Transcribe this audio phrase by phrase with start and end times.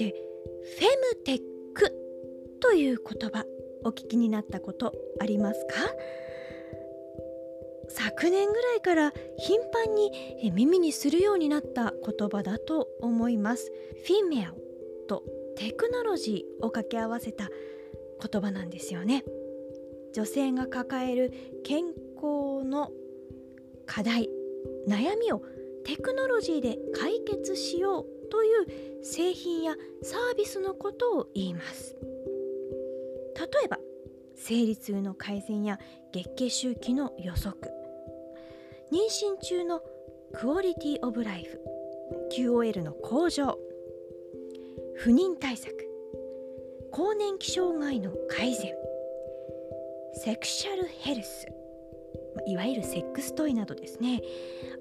[0.00, 0.14] さて
[0.78, 1.40] フェムテッ
[1.74, 1.92] ク
[2.62, 3.44] という言葉
[3.84, 5.74] お聞きになったことありますか？
[7.90, 13.70] 昨年ぐらいから頻繁に耳にするようになった言葉だと思います。
[14.06, 14.54] フィメア
[15.06, 15.22] と
[15.56, 17.50] テクノロジーを掛け合わせた
[18.26, 19.22] 言葉なんですよね。
[20.14, 21.30] 女性が抱える
[21.62, 22.90] 健康の
[23.84, 24.30] 課題
[24.88, 25.42] 悩みを
[25.84, 28.48] テクノロジーで解決しようとい
[29.00, 31.96] う製品やサービスのことを言います。
[33.36, 33.78] 例えば
[34.34, 35.78] 生理痛の改善や
[36.12, 37.70] 月経周期の予測。
[38.90, 39.82] 妊娠中の
[40.32, 41.60] クオリティオブライフ
[42.32, 43.58] QOL の向上。
[44.96, 45.74] 不妊対策。
[46.90, 48.74] 更年期障害の改善。
[50.14, 51.46] セクシャルヘルス。
[52.46, 54.22] いわゆるセックストイなどですね。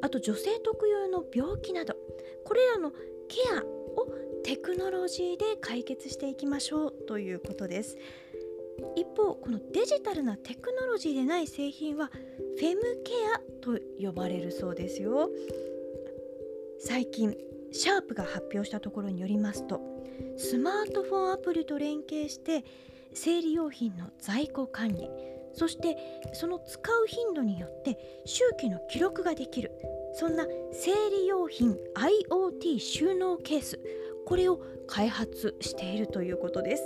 [0.01, 1.95] あと女性特有の病気など。
[2.45, 2.97] これらのケ
[3.53, 4.07] アを
[4.43, 7.97] テクノロジーで解決していきましょうということです。
[8.95, 15.29] 一方このデジタルなテクノロジーでない製品はフェムケアと呼ばれるそうですよ。
[16.79, 17.35] 最近
[17.71, 19.81] シャープが発表したところによりますと
[20.37, 22.63] スマートフォンアプリと連携して
[23.13, 25.09] 生理用品の在庫管理
[25.53, 25.97] そして
[26.33, 29.71] その使う頻度によって周期の記録ができる。
[30.13, 33.79] そんな生理用品 IoT 収納ケース
[34.25, 36.83] これを開発しているということです。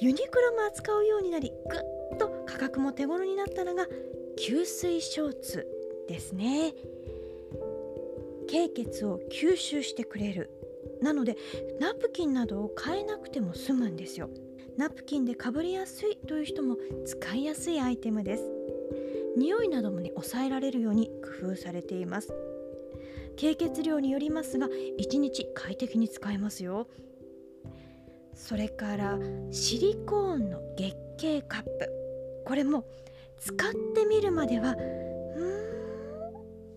[0.00, 1.76] ユニクロも扱うようになりぐ
[2.14, 3.86] っと価格も手頃になったのが
[4.38, 5.66] 吸水ショーツ
[6.08, 6.72] ですね。
[8.48, 10.50] 経血を吸収してくれる。
[11.02, 11.36] なので
[11.78, 14.28] ナプキンなどを変えなくても済むんですよ。
[14.76, 18.44] ナプキンでかぶりやすいという人も使いやすいアイテムです。
[19.36, 21.10] 匂いなどもね抑えられるように
[21.42, 22.32] 工夫されています。
[23.36, 26.88] 経血量によりますが1日快適に使えますよ。
[28.34, 29.18] それから
[29.50, 31.70] シリコーンの月経カップ。
[32.46, 32.84] これも
[33.38, 34.80] 使ってみるまではうーん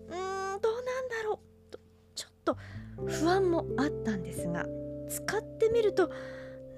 [0.08, 1.70] うーんどうなんだろう。
[1.70, 1.78] と
[2.14, 2.56] ちょっと
[3.06, 4.66] 不安もあったんですが
[5.08, 6.10] 使ってみると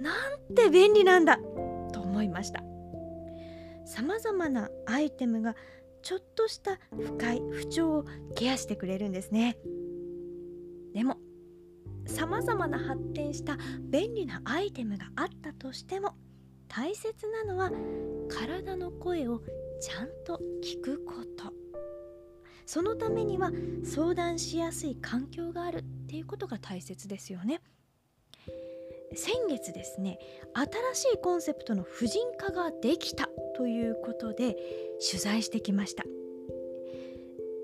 [0.00, 1.38] なんて便利なんだ
[1.92, 2.62] と思いました。
[3.84, 5.54] さまざまなアイテムが
[6.02, 8.04] ちょっとした不快不調を
[8.34, 9.56] ケアしてくれるんですね。
[10.92, 11.18] でも
[12.06, 13.58] さまざまな発展した
[13.90, 16.14] 便利なアイテムがあったとしても
[16.68, 17.70] 大切なのは
[18.28, 19.40] 体の声を
[19.80, 21.52] ちゃんと聞くこと。
[22.66, 23.52] そのためには
[23.84, 27.60] 相談しやすい環境があるっていうことが大切ですよね。
[29.16, 30.18] 先月ですね
[30.94, 34.56] 新しいコンセプトの婦人科ができたということで
[35.04, 36.04] 取材してきました。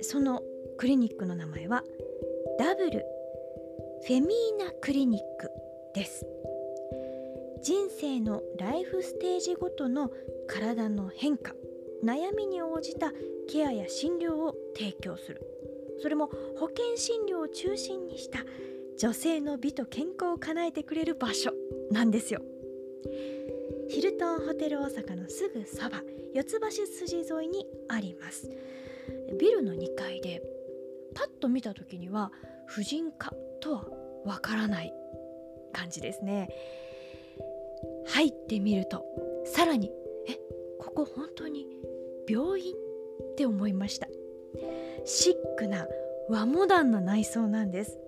[0.00, 0.42] その
[0.78, 1.84] クリニックの名前は
[2.58, 3.04] ダブル
[4.04, 5.50] フェミーナクリニック
[5.94, 6.26] です。
[7.62, 10.10] 人生のライフステージごとの
[10.48, 11.54] 体の変化
[12.02, 13.12] 悩みに応じた
[13.48, 15.40] ケアや診療を提供する。
[16.00, 18.40] それも保険診療を中心にした
[18.98, 21.52] 女性の美と健康を叶えてくれる場所
[21.90, 22.40] なんですよ。
[23.88, 26.02] ヒルトンホテル大阪のすぐそば
[26.34, 28.48] 四つ橋筋沿いにあります。
[29.38, 30.42] ビルの2階で
[31.14, 32.32] パッと見た時には
[32.66, 33.84] 婦人科とは
[34.24, 34.94] わからない
[35.72, 36.48] 感じですね。
[38.06, 39.04] 入ってみると
[39.44, 39.90] さらに
[40.28, 40.34] え
[40.78, 41.66] ここ本当に
[42.28, 42.74] 病院
[43.32, 44.06] って思いました。
[45.04, 45.86] シックな
[46.28, 47.98] 和モダンな内装なんです。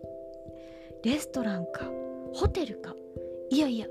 [1.04, 1.84] レストランか
[2.32, 2.94] ホテルか。
[3.50, 3.86] いやいや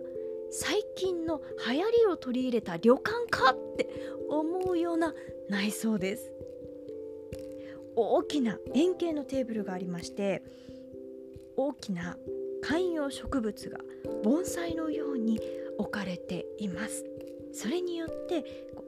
[0.50, 3.88] 最近の流行りを取り入れた旅館かって
[4.30, 5.14] 思うような
[5.48, 6.32] 内装です。
[7.96, 10.42] 大きな円形のテーブルがありまして
[11.56, 12.18] 大きな
[12.64, 13.78] 観葉植物が
[14.24, 15.40] 盆栽のように
[15.78, 17.06] 置かれています。
[17.54, 18.44] それによって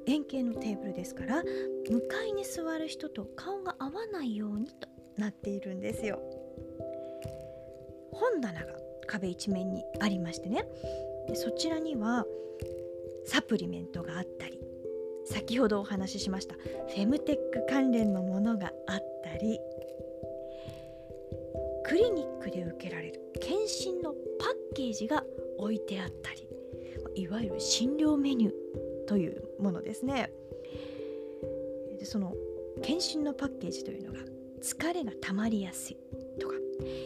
[0.07, 1.43] 円形のテーブルですから
[1.91, 4.87] 向かいに座る人と顔が合わないようにと
[5.17, 6.19] なっているんですよ。
[8.15, 8.75] 本棚が
[9.07, 10.65] 壁一面にありましてね。
[11.27, 12.25] でそちらには
[13.25, 14.59] サプリメントがあったり
[15.25, 19.59] 先ほどお話ししましたフェムテック関連のものがあったり
[21.83, 25.23] クリニックで受けられる検診のパッケージが
[25.57, 26.47] 置いてあったり
[27.15, 28.53] いわゆる診療メニュー
[29.07, 30.31] というものですね。
[31.97, 32.33] でその
[32.81, 34.19] 検診のパッケージというのが
[34.61, 35.97] 疲れがたまりやすい。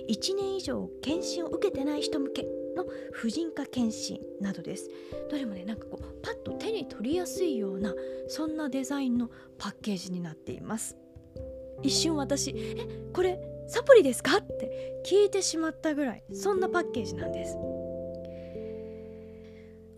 [0.07, 2.43] 1年以上検診を受けてない人向け
[2.75, 4.89] の婦人科検診などです。
[5.29, 7.93] どれもねなんかこうパッと手に取りやすいような
[8.27, 10.97] そんなデザインのパッケージになっています。
[11.81, 14.37] 一瞬私えこれサプリですか？
[14.37, 17.55] って聞いてしまったぐらいそんなパッケージなんです。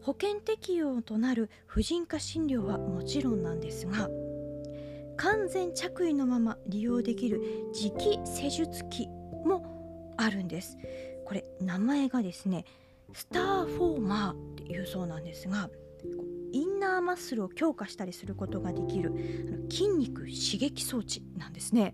[0.02, 4.10] 保険適用となる婦人科診療はもちろんなんですが
[5.16, 7.40] 完全着衣のまま利用できる
[7.76, 9.08] 磁気施術器
[9.46, 10.78] もあるんです。
[11.26, 12.66] これ名前がですね
[13.14, 15.70] スターフォーマーっていうそうなんですが
[16.52, 19.14] インナーマッスルを強化したりすることができる
[19.70, 21.94] 筋肉刺激装置なんですね。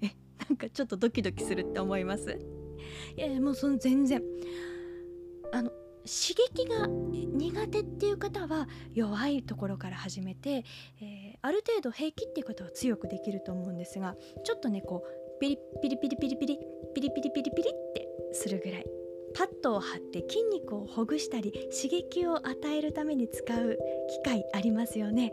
[0.00, 0.10] え
[0.48, 2.38] なんかちょっとドキドキするって思います？
[3.16, 4.22] いやもうその全然。
[5.52, 5.70] あの
[6.04, 10.64] 刺激が苦手っていう方は弱いところから始めて、
[11.00, 16.56] えー、ある程度平気っていう方は強くできると思うんですがちょっとねこうピリピリピリピリピリ
[16.94, 18.86] ピリピリピリピリってするぐらい。
[19.34, 23.78] パッドを貼って筋肉をほぐしたり刺激を与えるために使う
[24.08, 25.32] 機械ありますよね。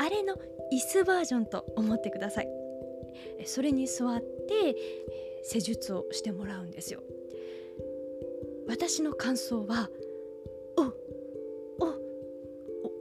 [0.00, 0.34] あれの
[0.72, 2.48] 椅子バージョンと思ってください。
[3.44, 4.74] それに座って
[5.44, 7.00] 施術をしてもらうんですよ。
[8.66, 9.88] 私の感想は
[10.76, 10.82] お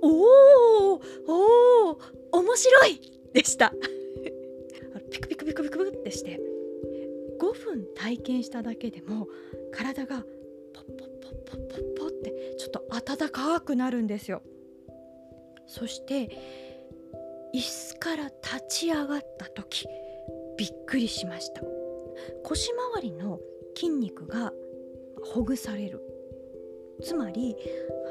[0.07, 1.97] おおお
[2.31, 3.01] 面白い
[3.33, 3.73] でした。
[5.53, 6.39] ピクピクピクってして
[7.39, 9.27] 5分体験しただけでも
[9.71, 10.23] 体が
[10.73, 14.41] ポッポッポッポッポッポってちょっと温かくなるんですよ
[15.67, 16.29] そして
[17.53, 19.85] 椅子から立ち上がった時
[20.57, 21.61] びっくりしました
[22.43, 23.39] 腰回りの
[23.75, 24.51] 筋肉が
[25.23, 26.01] ほぐされる
[27.03, 27.55] つまり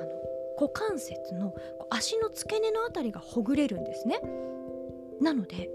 [0.01, 1.53] あの股関節の
[1.91, 4.21] 足の付け根の辺りがほぐれるんですね
[5.21, 5.71] なので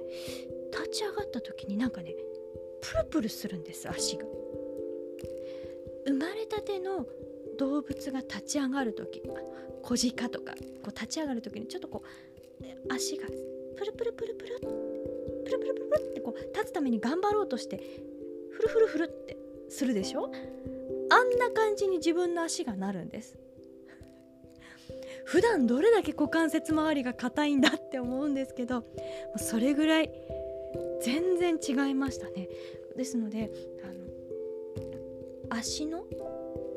[0.72, 2.16] 立ち上がった時になんかね
[2.81, 4.25] プルプルするんです足が。
[6.06, 7.06] 生まれたての
[7.60, 9.22] 動物が立ち上がる時
[9.81, 12.04] 小鹿とかこう立ち上がる時にちょっとこ
[12.62, 13.28] う足が
[13.75, 14.66] プルプルプルプルプ
[15.52, 17.81] ルプルプルってこう立つために頑張ろうとして
[18.52, 19.38] フルフルフルって
[19.70, 20.31] するでしょ？
[21.10, 23.38] あんな感じに自分の足がなるんです。
[25.25, 28.86] 普段どれだけ股関節周りが硬いんだって思うんですけど
[29.36, 30.12] それぐらい
[31.02, 32.50] 全然違いましたね
[32.96, 33.52] ですので
[33.84, 33.88] あ
[35.54, 36.04] の足の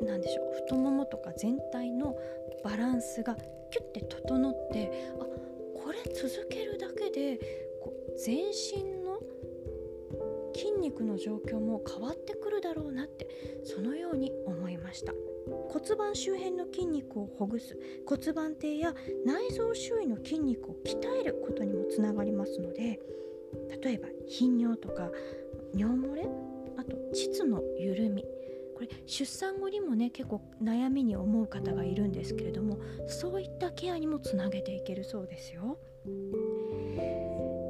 [0.05, 2.15] 何でしょう太ももとか全体の
[2.63, 7.37] バランスがキュッて整ってあこれ続けるだけで
[7.81, 9.19] こう全身の
[10.53, 13.27] 筋肉の状況も変わってくるだろうなって
[13.63, 15.13] そのように思いました。
[15.69, 18.93] 骨盤周辺の筋肉をほぐす骨盤底や
[19.25, 22.99] 内臓周囲の筋肉を鍛えることにもつながりますので
[23.83, 25.09] 例えば頻尿とか
[25.75, 26.27] 尿漏れ
[26.77, 28.25] あと膣の緩み。
[28.75, 35.77] これ出産後にもね結構悩みに思う方がいるんですけれどもそういったケアにもつなげていけるそうですよ。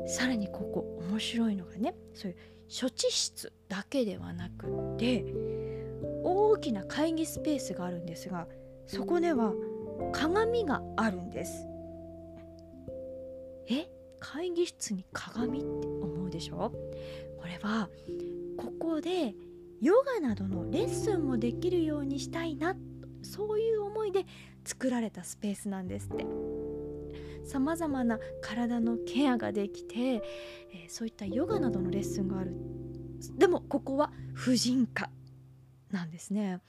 [0.07, 5.25] さらにここ面白いのがねそういう処置室だけではなくって
[6.23, 8.47] 大きな会議スペースがあるんですが
[8.88, 9.53] そこでは
[10.13, 11.67] 鏡があるんです。
[13.69, 13.88] え？
[14.21, 16.71] 会議室に鏡って思うでしょ？
[17.37, 17.89] これは
[18.57, 19.35] ここで
[19.81, 22.75] ヨガなどのレッスンもできるようにしたいな
[23.23, 24.25] そういう思いで
[24.63, 26.25] 作られたスペースなんですって。
[27.43, 32.53] さまざまな体のケアができて、えー、そういったヨガなどのレッスンがある。
[33.37, 35.09] でもここは婦人科
[35.89, 36.61] なんですね。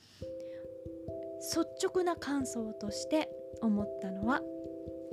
[1.41, 3.29] 率直な感想として
[3.61, 4.41] 思ったのは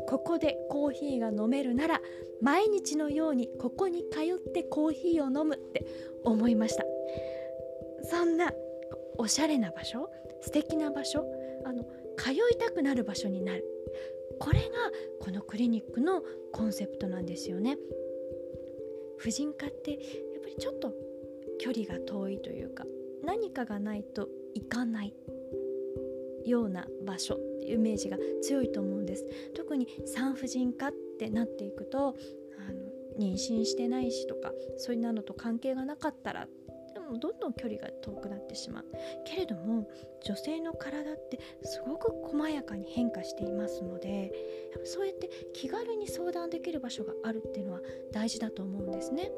[0.09, 2.01] ここでコーヒーが飲めるなら
[2.41, 5.85] 毎日のようにここに通ってコーヒーを飲むって
[6.23, 6.83] 思いました。
[8.09, 8.51] そんな
[9.19, 10.09] おしゃれな場所
[10.41, 11.23] 素敵な場所
[11.63, 11.83] あの
[12.17, 13.63] 通いたくなる場所になる。
[14.39, 14.65] これが
[15.19, 17.77] このクリニックのコンセプトなんですよね。
[19.17, 19.99] 婦人科ってやっ
[20.41, 20.91] ぱりちょっと
[21.59, 22.83] 距離が遠いというか
[23.23, 25.13] 何かがないと行かない
[26.45, 27.37] ような場所。
[27.71, 32.15] イメージが強いと思うんです特に産婦人科ってなっていくと
[32.57, 36.47] あの妊娠してないしとかそういうのと関係がなかったら
[36.93, 38.85] でもどんどん距離が遠くなってしまう
[39.25, 39.87] けれども
[40.25, 44.31] 女性の体ってすごく細やかに変化していますので
[44.85, 47.79] そうやって気軽に相談できる場所があるっていうのは
[48.11, 49.31] 大事だと思うんですね。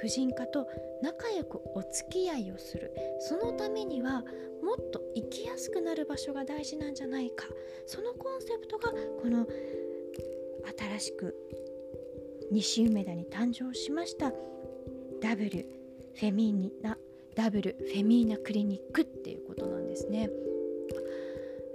[0.00, 0.66] 婦人科と
[1.02, 2.92] 仲良くお付き合いをする。
[3.20, 4.24] そのためには
[4.62, 7.46] もっと生きやすくなる場所が大事なんじゃないか。
[7.86, 9.46] そのコンセプトがこの
[10.98, 11.34] 新しく
[12.50, 14.32] 西梅田に誕生しました。
[15.20, 15.66] ダブル
[16.14, 16.96] フェミーナ
[17.34, 20.30] ダブルフェミーナクリニックっていうことなんですね。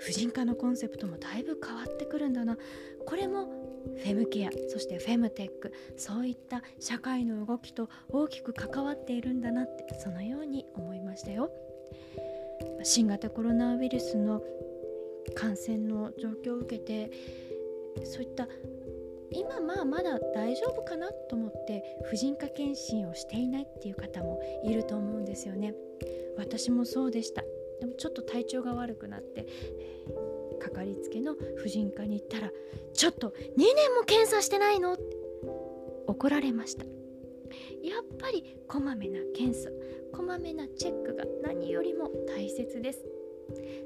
[0.03, 2.57] 婦人科のコンセプトもだいぶ変わってくるんだな。
[3.05, 11.51] これもフェムケアそしてフェムテックそういった社会の動きと大きく関わっているんだなってそのように思いましたよ。
[12.83, 14.43] 新型コロナウイルスの
[15.35, 17.11] 感染の状況を受けて
[18.03, 18.47] そういった
[19.31, 25.73] 今まあまだ大丈夫かなと思って婦人科検診をしていないっていう方もいると思うんですよね。
[26.37, 27.43] 私もそうでした。
[27.79, 29.47] でもちょっと体調が悪くなって
[30.59, 32.51] かかりつけの婦人科に行ったら
[32.93, 35.03] 「ちょっと2年も検査してないの?」って
[36.07, 36.85] 怒られました。
[37.83, 39.69] やっぱりこまめな検査
[40.11, 43.05] こまめなチェックが何よりも大切です。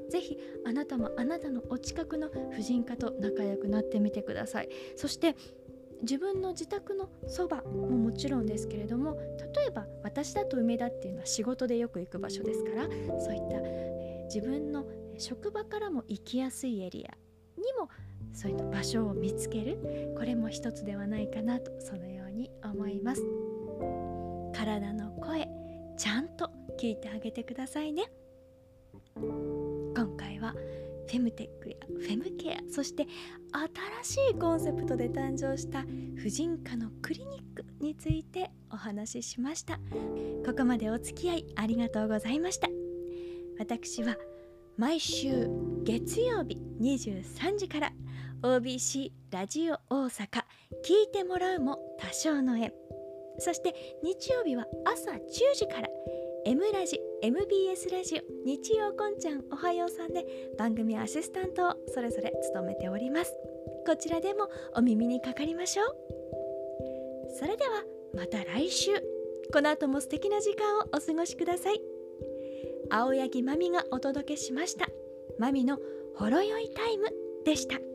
[0.08, 4.68] ぜひあなたもあなたのお近くの婦人科と仲良くなってみてください。
[4.96, 5.34] そして
[6.02, 9.18] 自分の自宅のそばももちろんですけれども
[9.54, 12.84] 例えば私だと梅田っていうのは仕事でよく行く場所ですから
[13.20, 14.86] そういった、えー、自分の
[15.18, 17.16] 職場からも行きやすいエリア
[17.60, 17.88] にも
[18.32, 23.22] そういった場所を見つけるこれも一つではないかなとそのように思います。
[24.54, 25.48] 体の声
[25.96, 28.10] ちゃんと聞いてあげてくださいね。
[29.16, 30.54] 今回は
[31.06, 33.06] フェムテックやフェムケアそして
[33.52, 35.82] 新しいコンセプトで誕生した
[36.16, 39.78] 婦人科のクリニックについてお話ししました。
[40.44, 42.68] ここまでお付き合いありがとうございました。
[43.58, 44.16] 私は
[44.76, 45.48] 毎週
[45.82, 47.92] 月曜日23時から
[48.42, 50.26] OBC ラジオ大阪
[50.84, 52.72] 聞いてもらうも多少の縁。
[53.38, 55.18] そして日曜日は朝10
[55.54, 55.88] 時から
[56.44, 60.24] M ラジ MBS ラジオ日曜こんちゃんおはようさんで
[60.56, 63.32] 番組アシスタントをそれぞれ務めております。
[63.86, 65.86] こちらでもお耳にかかりましょう。
[67.38, 67.82] それでは
[68.14, 68.92] また来週。
[69.52, 71.80] この後も素敵な時間をお過ごしください。
[72.90, 74.86] 青柳まみがお届けしました。
[75.38, 75.78] まみの
[76.14, 77.08] ほろ酔いタイム
[77.44, 77.87] でした。